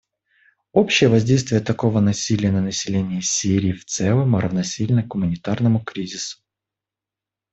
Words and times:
Общее 0.71 1.11
воздействие 1.11 1.61
такого 1.61 1.99
насилия 1.99 2.51
на 2.51 2.59
население 2.59 3.21
Сирии 3.21 3.71
в 3.73 3.85
целом 3.85 4.35
равносильно 4.35 5.03
гуманитарному 5.05 5.79
кризису. 5.83 6.39